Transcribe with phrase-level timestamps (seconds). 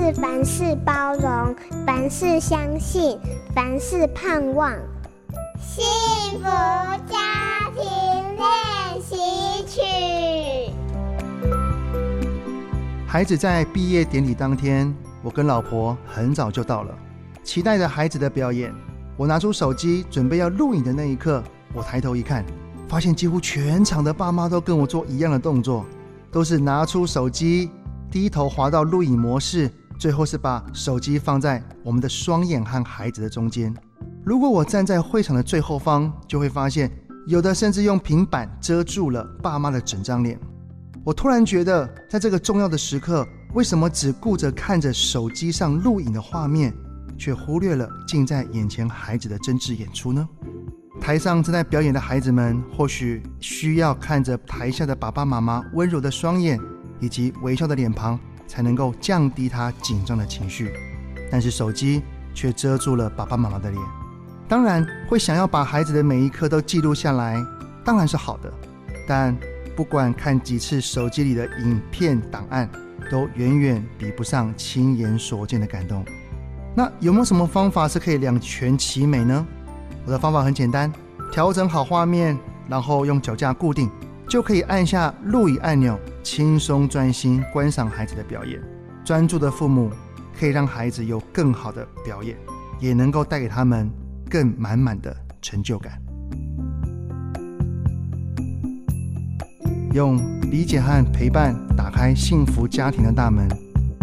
[0.00, 3.18] 是凡事包容，凡事相信，
[3.52, 4.72] 凡事盼望。
[5.58, 5.84] 幸
[6.38, 7.82] 福家庭
[8.36, 9.16] 练习
[9.66, 9.80] 曲。
[13.08, 16.94] 孩子在毕业典礼当天，我跟老婆很早就到了，
[17.42, 18.72] 期待着孩子的表演。
[19.16, 21.42] 我拿出手机准备要录影的那一刻，
[21.74, 22.44] 我抬头一看，
[22.88, 25.84] 发现几乎全场的爸妈都跟我做一样的动作，
[26.30, 27.72] 都是拿出手机，
[28.12, 29.68] 低头滑到录影模式。
[29.98, 33.74] 最后是把手机放在我们的双眼和孩子的中间。
[34.24, 36.90] 如果我站在会场的最后方，就会发现
[37.26, 40.38] 有的甚至用平板遮住了爸妈的整张脸。
[41.04, 46.72] 我突然觉得，在这个重要的时刻，为什么只顾着看着手机上录影的画面，
[47.16, 50.28] 却忽略了近在眼前孩子的真挚演出呢？
[51.00, 56.60] 台上正在表演的孩子们，或许需要看着台下的爸爸妈妈温柔的双眼
[57.00, 58.18] 以及微笑的脸庞。
[58.48, 60.72] 才能够降低他紧张的情绪，
[61.30, 62.02] 但是手机
[62.34, 63.80] 却遮住了爸爸妈妈的脸。
[64.48, 67.40] 当然会想要把孩子的每一刻都记录下来，
[67.84, 68.52] 当然是好的。
[69.06, 69.36] 但
[69.76, 72.68] 不管看几次手机里的影片档案，
[73.10, 76.04] 都远远比不上亲眼所见的感动。
[76.74, 79.46] 那有没有什么方法是可以两全其美呢？
[80.06, 80.90] 我的方法很简单，
[81.30, 82.36] 调整好画面，
[82.68, 83.90] 然后用脚架固定。
[84.28, 85.98] 就可以按下录影按钮，
[86.30, 88.60] 轻松专心观赏孩子的表演。
[89.02, 89.90] 专注的父母
[90.38, 92.36] 可以让孩子有更好的表演，
[92.78, 93.90] 也能够带给他们
[94.28, 95.98] 更满满的成就感。
[99.94, 100.18] 用
[100.50, 103.48] 理解和陪伴打开幸福家庭的大门。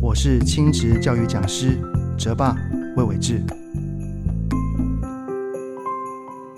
[0.00, 1.78] 我是亲职教育讲师
[2.16, 2.56] 哲爸
[2.96, 3.44] 魏伟志。